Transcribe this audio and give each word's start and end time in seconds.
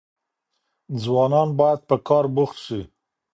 ځوانان 1.03 1.49
بايد 1.59 1.79
په 1.89 1.95
کار 2.07 2.25
بوخت 2.35 2.57
سي. 2.65 2.81